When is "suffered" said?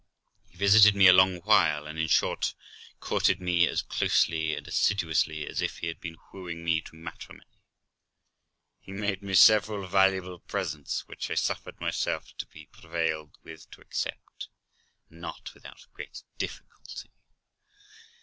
11.35-11.79